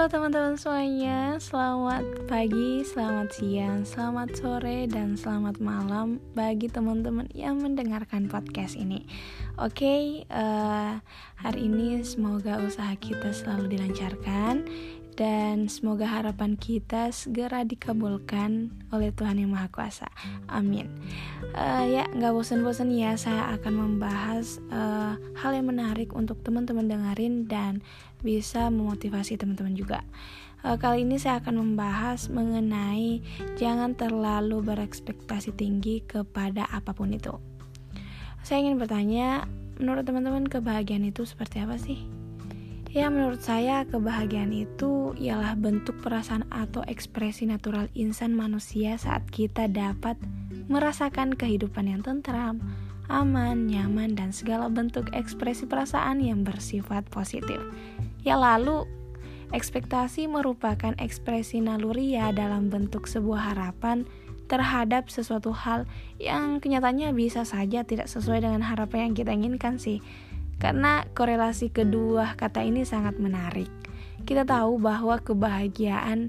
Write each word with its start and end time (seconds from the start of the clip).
Halo 0.00 0.16
teman-teman 0.16 0.56
semuanya, 0.56 1.36
selamat 1.36 2.24
pagi, 2.24 2.80
selamat 2.88 3.36
siang, 3.36 3.84
selamat 3.84 4.32
sore, 4.32 4.88
dan 4.88 5.12
selamat 5.12 5.60
malam 5.60 6.16
bagi 6.32 6.72
teman-teman 6.72 7.28
yang 7.36 7.60
mendengarkan 7.60 8.24
podcast 8.24 8.80
ini. 8.80 9.04
Oke, 9.60 9.76
okay, 9.84 10.04
uh, 10.32 10.40
eh, 10.40 10.92
hari 11.36 11.68
ini 11.68 12.00
semoga 12.00 12.56
usaha 12.64 12.96
kita 12.96 13.28
selalu 13.28 13.76
dilancarkan 13.76 14.64
dan 15.18 15.66
semoga 15.66 16.06
harapan 16.06 16.54
kita 16.54 17.10
segera 17.10 17.66
dikabulkan 17.66 18.70
oleh 18.94 19.10
Tuhan 19.10 19.38
Yang 19.40 19.50
Maha 19.50 19.68
Kuasa. 19.68 20.08
Amin. 20.50 20.86
Uh, 21.54 21.84
ya, 21.86 22.04
nggak 22.10 22.32
bosan-bosan 22.34 22.94
ya, 22.94 23.18
saya 23.18 23.54
akan 23.58 23.74
membahas 23.76 24.62
uh, 24.70 25.18
hal 25.38 25.50
yang 25.56 25.70
menarik 25.70 26.14
untuk 26.14 26.40
teman-teman 26.46 26.86
dengerin 26.86 27.50
dan 27.50 27.84
bisa 28.22 28.68
memotivasi 28.68 29.40
teman-teman 29.40 29.74
juga. 29.74 30.00
Uh, 30.60 30.76
kali 30.76 31.08
ini 31.08 31.16
saya 31.16 31.40
akan 31.40 31.64
membahas 31.64 32.28
mengenai 32.28 33.24
jangan 33.56 33.96
terlalu 33.96 34.60
berekspektasi 34.60 35.56
tinggi 35.56 36.04
kepada 36.04 36.68
apa 36.68 36.92
pun 36.92 37.16
itu. 37.16 37.32
Saya 38.44 38.64
ingin 38.64 38.80
bertanya, 38.80 39.48
menurut 39.80 40.04
teman-teman 40.04 40.48
kebahagiaan 40.48 41.08
itu 41.08 41.24
seperti 41.24 41.64
apa 41.64 41.76
sih? 41.80 42.19
Ya 42.90 43.06
menurut 43.06 43.38
saya 43.38 43.86
kebahagiaan 43.86 44.50
itu 44.50 45.14
ialah 45.14 45.54
bentuk 45.54 46.02
perasaan 46.02 46.42
atau 46.50 46.82
ekspresi 46.90 47.46
natural 47.46 47.86
insan 47.94 48.34
manusia 48.34 48.98
saat 48.98 49.22
kita 49.30 49.70
dapat 49.70 50.18
merasakan 50.66 51.38
kehidupan 51.38 51.86
yang 51.86 52.02
tentram, 52.02 52.58
aman, 53.06 53.70
nyaman, 53.70 54.18
dan 54.18 54.34
segala 54.34 54.66
bentuk 54.66 55.06
ekspresi 55.14 55.70
perasaan 55.70 56.18
yang 56.18 56.42
bersifat 56.42 57.06
positif. 57.14 57.62
Ya 58.26 58.34
lalu, 58.34 58.90
ekspektasi 59.54 60.26
merupakan 60.26 60.98
ekspresi 60.98 61.62
naluria 61.62 62.34
dalam 62.34 62.74
bentuk 62.74 63.06
sebuah 63.06 63.54
harapan 63.54 64.02
terhadap 64.50 65.06
sesuatu 65.06 65.54
hal 65.54 65.86
yang 66.18 66.58
kenyataannya 66.58 67.14
bisa 67.14 67.46
saja 67.46 67.86
tidak 67.86 68.10
sesuai 68.10 68.42
dengan 68.42 68.66
harapan 68.66 69.10
yang 69.10 69.14
kita 69.14 69.30
inginkan 69.30 69.78
sih 69.78 70.02
karena 70.60 71.08
korelasi 71.16 71.72
kedua 71.72 72.36
kata 72.36 72.60
ini 72.60 72.84
sangat 72.84 73.16
menarik. 73.16 73.72
Kita 74.28 74.44
tahu 74.44 74.76
bahwa 74.76 75.16
kebahagiaan 75.18 76.28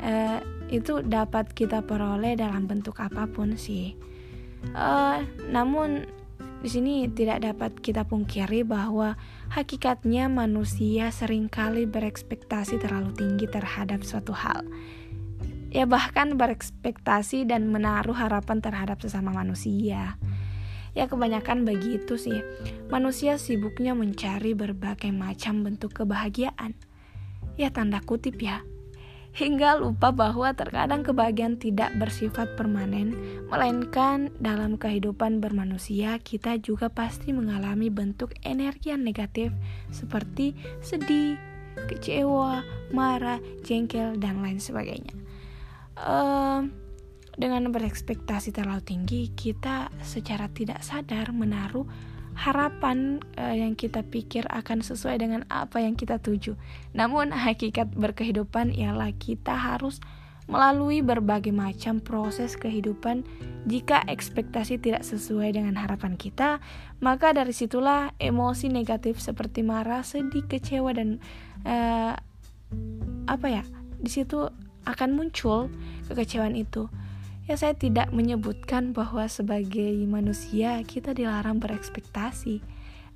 uh, 0.00 0.38
itu 0.70 1.02
dapat 1.02 1.50
kita 1.50 1.82
peroleh 1.82 2.38
dalam 2.38 2.70
bentuk 2.70 3.02
apa 3.02 3.26
pun 3.26 3.58
sih. 3.58 3.98
Uh, 4.72 5.26
namun 5.50 6.06
di 6.62 6.70
sini 6.70 7.10
tidak 7.10 7.42
dapat 7.42 7.74
kita 7.82 8.06
pungkiri 8.06 8.62
bahwa 8.62 9.18
hakikatnya 9.50 10.30
manusia 10.30 11.10
sering 11.10 11.50
kali 11.50 11.90
berekspektasi 11.90 12.78
terlalu 12.78 13.10
tinggi 13.18 13.50
terhadap 13.50 14.06
suatu 14.06 14.30
hal. 14.30 14.62
Ya 15.74 15.90
bahkan 15.90 16.38
berekspektasi 16.38 17.50
dan 17.50 17.74
menaruh 17.74 18.14
harapan 18.14 18.62
terhadap 18.62 19.02
sesama 19.02 19.34
manusia. 19.34 20.14
Ya 20.92 21.08
kebanyakan 21.08 21.64
begitu 21.64 22.20
sih. 22.20 22.44
Manusia 22.92 23.40
sibuknya 23.40 23.96
mencari 23.96 24.52
berbagai 24.52 25.08
macam 25.08 25.64
bentuk 25.64 25.96
kebahagiaan. 25.96 26.76
Ya 27.56 27.72
tanda 27.72 28.04
kutip 28.04 28.40
ya. 28.40 28.60
Hingga 29.32 29.80
lupa 29.80 30.12
bahwa 30.12 30.52
terkadang 30.52 31.00
kebahagiaan 31.00 31.56
tidak 31.56 31.96
bersifat 31.96 32.52
permanen, 32.52 33.16
melainkan 33.48 34.28
dalam 34.44 34.76
kehidupan 34.76 35.40
bermanusia 35.40 36.20
kita 36.20 36.60
juga 36.60 36.92
pasti 36.92 37.32
mengalami 37.32 37.88
bentuk 37.88 38.36
energi 38.44 38.92
yang 38.92 39.00
negatif 39.00 39.48
seperti 39.88 40.52
sedih, 40.84 41.40
kecewa, 41.88 42.60
marah, 42.92 43.40
jengkel, 43.64 44.20
dan 44.20 44.44
lain 44.44 44.60
sebagainya. 44.60 45.16
Uh, 45.96 46.68
dengan 47.36 47.72
berekspektasi 47.72 48.52
terlalu 48.52 48.82
tinggi, 48.84 49.22
kita 49.32 49.88
secara 50.04 50.52
tidak 50.52 50.84
sadar 50.84 51.32
menaruh 51.32 51.88
harapan 52.32 53.20
uh, 53.36 53.52
yang 53.52 53.76
kita 53.76 54.00
pikir 54.04 54.48
akan 54.48 54.80
sesuai 54.80 55.20
dengan 55.20 55.44
apa 55.52 55.80
yang 55.80 55.96
kita 55.96 56.16
tuju. 56.20 56.56
Namun 56.96 57.32
hakikat 57.44 57.92
berkehidupan 57.92 58.72
ialah 58.72 59.12
kita 59.16 59.56
harus 59.56 60.00
melalui 60.50 61.00
berbagai 61.00 61.54
macam 61.54 62.02
proses 62.02 62.58
kehidupan 62.58 63.22
jika 63.62 64.02
ekspektasi 64.10 64.82
tidak 64.82 65.06
sesuai 65.06 65.54
dengan 65.54 65.78
harapan 65.78 66.18
kita, 66.18 66.58
maka 66.98 67.30
dari 67.30 67.54
situlah 67.54 68.10
emosi 68.18 68.66
negatif 68.66 69.22
seperti 69.22 69.62
marah, 69.62 70.02
sedih, 70.02 70.42
kecewa 70.50 70.90
dan 70.92 71.22
uh, 71.62 72.18
apa 73.30 73.46
ya? 73.48 73.62
Di 74.02 74.10
situ 74.10 74.50
akan 74.82 75.14
muncul 75.14 75.70
kekecewaan 76.10 76.58
itu. 76.58 76.90
Ya 77.42 77.58
saya 77.58 77.74
tidak 77.74 78.14
menyebutkan 78.14 78.94
bahwa 78.94 79.26
sebagai 79.26 79.98
manusia 80.06 80.78
kita 80.86 81.10
dilarang 81.10 81.58
berekspektasi, 81.58 82.62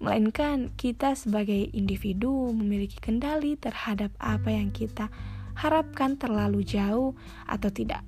melainkan 0.03 0.75
kita 0.75 1.15
sebagai 1.15 1.71
individu 1.71 2.51
memiliki 2.51 2.99
kendali 2.99 3.55
terhadap 3.55 4.11
apa 4.19 4.51
yang 4.51 4.75
kita 4.75 5.15
harapkan 5.55 6.19
terlalu 6.19 6.67
jauh 6.67 7.15
atau 7.47 7.71
tidak. 7.71 8.03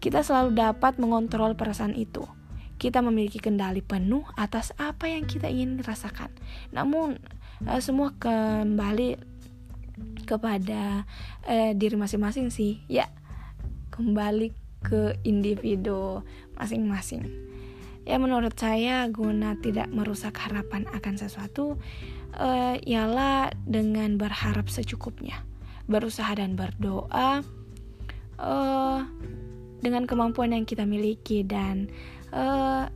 Kita 0.00 0.24
selalu 0.24 0.56
dapat 0.56 0.96
mengontrol 0.96 1.52
perasaan 1.52 1.92
itu. 1.92 2.24
Kita 2.80 3.04
memiliki 3.04 3.36
kendali 3.36 3.84
penuh 3.84 4.24
atas 4.40 4.72
apa 4.80 5.12
yang 5.12 5.28
kita 5.28 5.52
ingin 5.52 5.84
rasakan. 5.84 6.32
Namun 6.72 7.20
eh, 7.68 7.80
semua 7.84 8.16
kembali 8.16 9.20
kepada 10.24 11.04
eh, 11.44 11.76
diri 11.76 12.00
masing-masing 12.00 12.48
sih. 12.48 12.80
Ya, 12.88 13.12
kembali 13.92 14.59
ke 14.80 15.16
individu 15.24 16.24
masing-masing. 16.56 17.28
Ya 18.08 18.16
menurut 18.16 18.56
saya 18.56 19.04
guna 19.12 19.54
tidak 19.60 19.92
merusak 19.92 20.34
harapan 20.40 20.88
akan 20.90 21.14
sesuatu 21.20 21.76
uh, 22.36 22.76
ialah 22.80 23.52
dengan 23.68 24.16
berharap 24.16 24.72
secukupnya, 24.72 25.44
berusaha 25.84 26.32
dan 26.32 26.56
berdoa 26.56 27.44
uh, 28.40 29.00
dengan 29.84 30.08
kemampuan 30.08 30.56
yang 30.56 30.64
kita 30.64 30.88
miliki 30.88 31.44
dan 31.44 31.92
uh, 32.32 32.88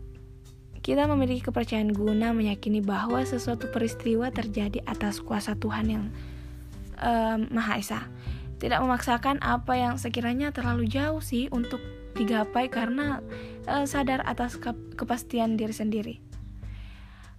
kita 0.84 1.08
memiliki 1.08 1.48
kepercayaan 1.48 1.96
guna 1.96 2.36
meyakini 2.36 2.84
bahwa 2.84 3.24
sesuatu 3.24 3.72
peristiwa 3.72 4.28
terjadi 4.28 4.84
atas 4.84 5.24
kuasa 5.24 5.56
Tuhan 5.56 5.86
yang 5.88 6.04
uh, 7.00 7.40
Maha 7.48 7.80
Esa 7.80 8.04
tidak 8.64 8.80
memaksakan 8.80 9.44
apa 9.44 9.76
yang 9.76 10.00
sekiranya 10.00 10.48
terlalu 10.48 10.88
jauh 10.88 11.20
sih 11.20 11.52
untuk 11.52 11.84
digapai 12.16 12.72
karena 12.72 13.20
uh, 13.68 13.84
sadar 13.84 14.24
atas 14.24 14.56
ke 14.56 14.72
kepastian 14.96 15.60
diri 15.60 15.76
sendiri. 15.76 16.16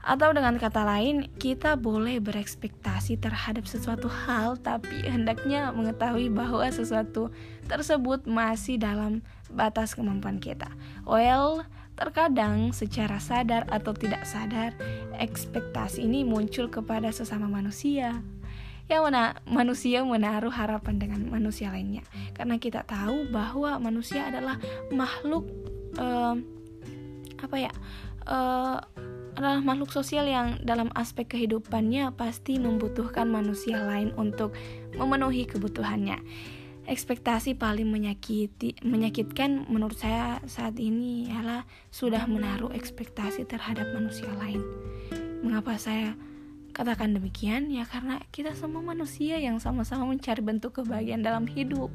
Atau 0.05 0.37
dengan 0.37 0.61
kata 0.61 0.85
lain, 0.85 1.33
kita 1.41 1.81
boleh 1.81 2.21
berekspektasi 2.21 3.17
terhadap 3.17 3.65
sesuatu 3.65 4.05
hal, 4.05 4.53
tapi 4.61 5.01
hendaknya 5.01 5.73
mengetahui 5.73 6.29
bahwa 6.29 6.61
sesuatu 6.69 7.33
tersebut 7.65 8.29
masih 8.29 8.77
dalam 8.77 9.25
batas 9.49 9.97
kemampuan 9.97 10.37
kita. 10.37 10.69
Well, 11.09 11.65
terkadang 11.97 12.69
secara 12.69 13.17
sadar 13.17 13.65
atau 13.73 13.97
tidak 13.97 14.29
sadar, 14.29 14.77
ekspektasi 15.17 16.05
ini 16.05 16.21
muncul 16.21 16.69
kepada 16.69 17.09
sesama 17.09 17.49
manusia, 17.49 18.21
yang 18.85 19.01
mana 19.01 19.41
manusia 19.49 20.05
menaruh 20.05 20.53
harapan 20.53 21.01
dengan 21.01 21.25
manusia 21.25 21.73
lainnya. 21.73 22.05
Karena 22.37 22.61
kita 22.61 22.85
tahu 22.85 23.33
bahwa 23.33 23.81
manusia 23.81 24.29
adalah 24.29 24.61
makhluk 24.93 25.49
uh, 25.97 26.37
apa 27.41 27.57
ya 27.57 27.73
uh, 28.29 28.77
adalah 29.35 29.59
makhluk 29.59 29.91
sosial 29.91 30.25
yang 30.29 30.61
dalam 30.63 30.87
aspek 30.95 31.27
kehidupannya 31.27 32.15
pasti 32.15 32.55
membutuhkan 32.55 33.27
manusia 33.27 33.83
lain 33.83 34.15
untuk 34.15 34.55
memenuhi 34.95 35.43
kebutuhannya. 35.43 36.23
Ekspektasi 36.85 37.57
paling 37.57 37.89
menyakiti 37.89 38.77
menyakitkan 38.85 39.65
menurut 39.67 39.97
saya 39.97 40.37
saat 40.45 40.77
ini 40.77 41.33
ialah 41.33 41.65
sudah 41.89 42.29
menaruh 42.29 42.69
ekspektasi 42.71 43.49
terhadap 43.49 43.89
manusia 43.91 44.29
lain. 44.37 44.61
Mengapa 45.41 45.75
saya 45.81 46.13
Katakan 46.75 47.15
demikian 47.15 47.71
ya 47.71 47.87
karena 47.87 48.19
kita 48.35 48.51
semua 48.51 48.83
manusia 48.83 49.39
yang 49.39 49.63
sama-sama 49.63 50.11
mencari 50.11 50.43
bentuk 50.43 50.83
kebahagiaan 50.83 51.23
dalam 51.23 51.47
hidup. 51.47 51.87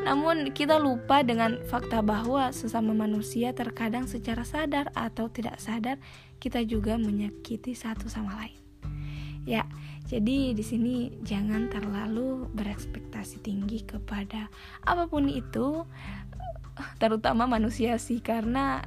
Namun 0.00 0.56
kita 0.56 0.80
lupa 0.80 1.20
dengan 1.20 1.60
fakta 1.68 2.00
bahwa 2.00 2.48
sesama 2.48 2.96
manusia 2.96 3.52
terkadang 3.52 4.08
secara 4.08 4.40
sadar 4.48 4.88
atau 4.96 5.28
tidak 5.28 5.60
sadar 5.60 6.00
kita 6.40 6.64
juga 6.64 6.96
menyakiti 6.96 7.76
satu 7.76 8.08
sama 8.08 8.32
lain. 8.40 8.56
Ya, 9.44 9.68
jadi 10.08 10.56
di 10.56 10.64
sini 10.64 11.12
jangan 11.20 11.68
terlalu 11.68 12.48
berekspektasi 12.56 13.44
tinggi 13.44 13.84
kepada 13.84 14.48
apa 14.88 15.04
pun 15.04 15.28
itu, 15.28 15.84
terutama 16.96 17.44
manusia 17.44 18.00
sih 18.00 18.24
karena 18.24 18.80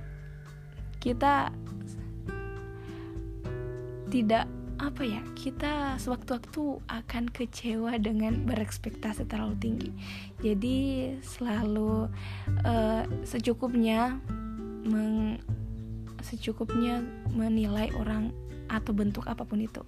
kita 0.98 1.54
tidak 4.10 4.50
apa 4.78 5.02
ya 5.02 5.22
kita 5.34 5.98
sewaktu-waktu 5.98 6.82
akan 6.86 7.24
kecewa 7.34 7.98
dengan 7.98 8.46
berekspektasi 8.46 9.26
terlalu 9.26 9.56
tinggi. 9.58 9.92
Jadi 10.42 10.78
selalu 11.26 12.06
uh, 12.62 13.04
secukupnya 13.26 14.22
meng, 14.86 15.42
secukupnya 16.22 17.02
menilai 17.34 17.90
orang 17.98 18.30
atau 18.70 18.92
bentuk 18.94 19.26
apa 19.26 19.48
pun 19.48 19.64
itu. 19.64 19.82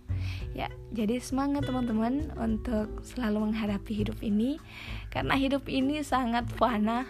Ya 0.57 0.71
jadi 0.89 1.21
semangat 1.21 1.69
teman-teman 1.69 2.33
untuk 2.39 2.89
selalu 3.06 3.51
menghadapi 3.51 3.94
hidup 3.94 4.18
ini 4.25 4.57
karena 5.13 5.38
hidup 5.38 5.69
ini 5.69 6.01
sangat 6.01 6.50
fana. 6.57 7.06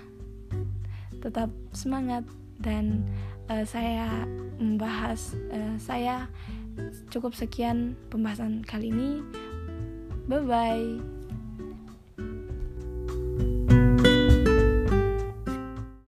Tetap 1.19 1.51
semangat 1.71 2.27
dan 2.59 3.07
uh, 3.47 3.63
saya 3.63 4.27
membahas 4.59 5.39
uh, 5.51 5.75
saya 5.79 6.27
cukup 7.09 7.33
sekian 7.35 7.97
pembahasan 8.13 8.63
kali 8.63 8.93
ini. 8.93 9.23
Bye 10.29 10.45
bye. 10.45 11.18